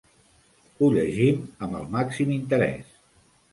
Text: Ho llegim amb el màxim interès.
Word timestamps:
Ho 0.79 0.89
llegim 0.95 1.45
amb 1.67 1.79
el 1.83 1.87
màxim 1.99 2.35
interès. 2.41 2.93